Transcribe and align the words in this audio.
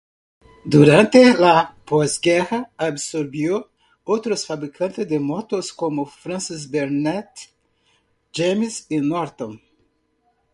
Durante 0.65 1.31
la 1.37 1.75
posguerra, 1.85 2.71
absorbió 2.75 3.69
otros 4.03 4.47
fabricantes 4.47 5.07
de 5.07 5.19
motos 5.19 5.71
como 5.71 6.07
Francis-Barnett, 6.07 7.29
James 8.33 8.87
y 8.89 8.97
Norton. 8.97 9.61